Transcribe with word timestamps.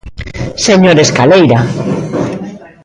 Señor 0.67 0.97
Escaleira. 0.99 1.59